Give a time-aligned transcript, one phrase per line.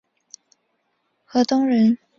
[1.25, 1.99] 河东人。